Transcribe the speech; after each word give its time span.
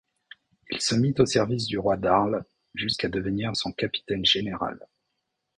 Il 0.71 0.81
se 0.81 0.95
mit 0.95 1.13
au 1.19 1.27
service 1.27 1.67
du 1.67 1.77
roi 1.77 1.95
d'Arles 1.95 2.43
jusqu'à 2.73 3.07
devenir 3.07 3.55
son 3.55 3.71
capitaine 3.71 4.25
général. 4.25 4.87